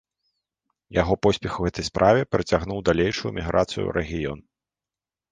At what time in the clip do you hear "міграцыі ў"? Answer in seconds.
3.37-3.93